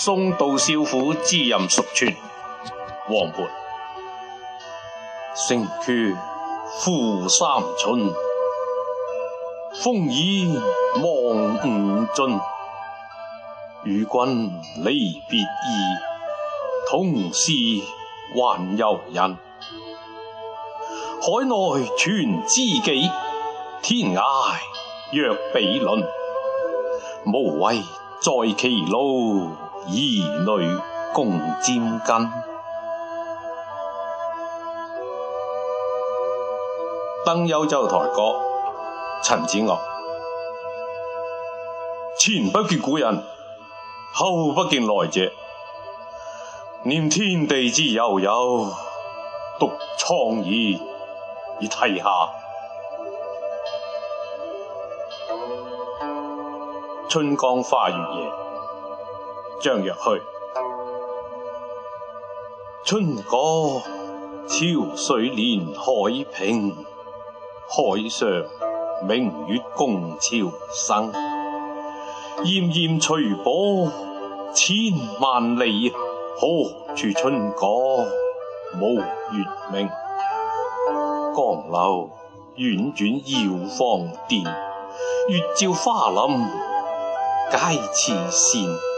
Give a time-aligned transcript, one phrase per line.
[0.00, 2.14] 送杜少府之任蜀川，
[3.08, 3.48] 王勃。
[5.34, 6.16] 城阙
[6.78, 8.14] 赋三春，
[9.82, 10.56] 风已
[11.02, 12.40] 望五津。
[13.82, 14.52] 与君
[14.84, 15.46] 离别意，
[16.88, 17.50] 同是
[18.36, 19.36] 宦游人。
[21.20, 23.10] 海内存知己，
[23.82, 24.22] 天涯
[25.10, 26.04] 若比邻。
[27.26, 27.80] 无谓
[28.20, 29.50] 在歧路，
[29.90, 30.80] 儿女
[31.14, 32.30] 共沾巾。
[37.24, 38.34] 登幽州台歌，
[39.22, 39.66] 陈子岳。
[42.18, 43.22] 前不见古人，
[44.12, 45.30] 后不见来者。
[46.82, 48.66] 念天地之悠悠，
[49.58, 52.04] 独怆然以涕下。
[57.08, 58.30] 春江花月夜，
[59.60, 60.22] 张若虚。
[62.84, 63.82] 春歌
[64.46, 66.76] 潮水连海平，
[67.68, 68.28] 海上
[69.06, 70.30] 明月共潮
[70.70, 71.12] 生。
[72.44, 73.90] 炎炎随波
[74.54, 74.76] 千
[75.20, 77.66] 万里，何处春歌
[78.80, 79.88] 无月明？
[81.34, 82.10] 江流
[82.56, 86.46] 婉转绕芳甸，月照花林
[87.50, 87.58] 皆
[87.92, 88.97] 似霰。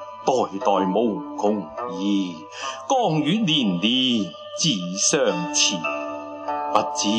[0.25, 1.67] 代代无穷
[1.99, 2.35] 疑，
[2.87, 5.75] 江月年年自相似。
[6.73, 7.09] 不知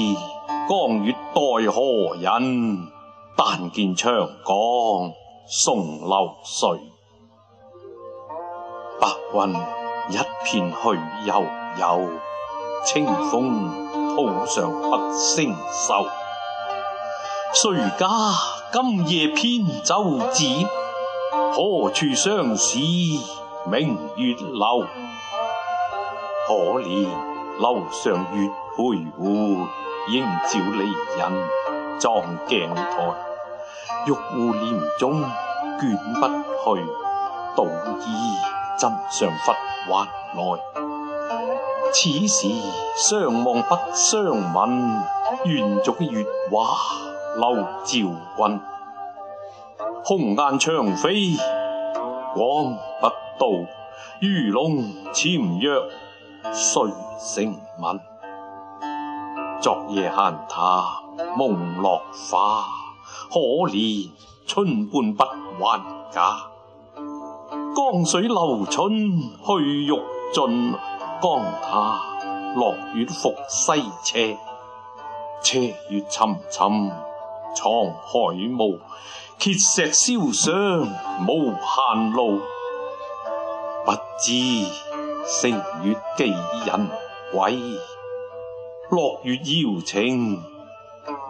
[0.69, 2.88] 江月待何人？
[3.34, 4.54] 但见长江
[5.47, 6.78] 送流水。
[9.00, 9.55] 白云
[10.10, 11.44] 一片去悠
[11.81, 12.09] 悠，
[12.84, 13.71] 清风
[14.15, 16.06] 浦上不胜收。
[17.55, 18.09] 谁家
[18.72, 20.44] 今夜扁舟子？
[21.34, 22.78] 何处相思
[23.65, 24.82] 明月楼？
[26.47, 27.09] 可怜
[27.59, 29.66] 楼上月徘徊，
[30.10, 30.84] 应照离
[31.16, 31.48] 人
[31.98, 33.15] 妆镜台。
[34.06, 35.22] 玉户帘中
[35.81, 36.84] 卷不去，
[37.56, 38.06] 捣衣
[38.78, 39.53] 砧上拂
[39.87, 40.04] 还
[40.34, 40.41] 来。
[41.94, 42.49] 此时
[42.99, 44.22] 相望不相
[44.53, 45.03] 闻，
[45.47, 46.76] 愿逐月华
[47.38, 47.91] 流照
[48.37, 48.60] 君。
[50.04, 51.36] 空雁长飞
[52.34, 53.06] 光不
[53.38, 53.46] 到，
[54.20, 54.82] 鱼龙
[55.12, 55.70] 潜跃
[56.52, 56.90] 谁
[57.20, 58.00] 成文？
[59.60, 60.16] 昨夜闲
[60.48, 60.82] 谈
[61.36, 62.64] 梦落花，
[63.30, 63.38] 可
[63.70, 64.10] 怜
[64.44, 65.24] 春半不
[65.64, 65.80] 还
[66.10, 66.46] 家。
[67.76, 69.86] 江水流春去欲
[70.32, 70.72] 尽，
[71.22, 72.02] 江塔
[72.56, 74.36] 落月复西斜。
[75.42, 76.90] 斜月沉沉
[77.54, 78.78] 藏海雾，
[79.38, 80.88] 碣石烧伤
[81.26, 82.40] 无限路。
[83.84, 84.30] 不知
[85.26, 85.50] 乘
[85.82, 86.24] 月几
[86.64, 86.88] 人
[87.32, 87.58] 归，
[88.90, 90.40] 落月摇情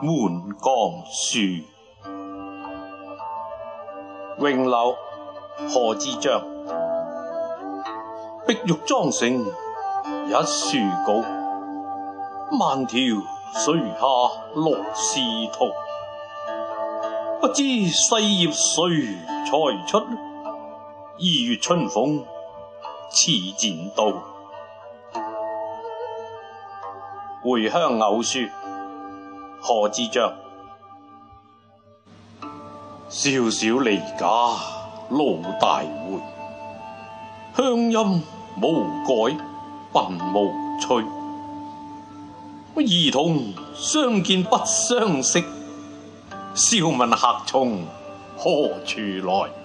[0.03, 0.13] 满
[0.61, 0.73] 江
[1.11, 1.39] 树。
[4.39, 4.97] 咏柳，
[5.69, 6.43] 贺知章。
[8.47, 11.23] 碧玉妆成一树高，
[12.59, 12.99] 万条
[13.55, 14.05] 垂下
[14.55, 15.21] 绿丝
[15.53, 15.73] 绦。
[17.43, 19.51] 不知细叶谁裁
[19.89, 19.99] 出？
[19.99, 20.07] 二
[21.19, 22.25] 月春风
[23.11, 24.13] 似剪刀。
[27.43, 28.39] 回乡偶书，
[29.61, 30.33] 贺知章。
[33.09, 34.25] 少小离家
[35.11, 36.21] 老大回，
[37.57, 38.23] 乡音
[38.63, 39.37] 无改
[39.93, 41.05] 鬓无衰。
[42.77, 45.43] 儿童相见不相识，
[46.55, 47.87] 笑问客从
[48.37, 48.51] 何
[48.85, 49.62] 处来？